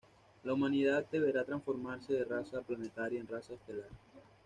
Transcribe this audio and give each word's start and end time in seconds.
La 0.41 0.53
humanidad 0.55 1.05
deberá 1.11 1.45
transformarse 1.45 2.11
de 2.13 2.25
raza 2.25 2.59
planetaria 2.63 3.19
en 3.19 3.27
raza 3.27 3.53
estelar. 3.53 3.89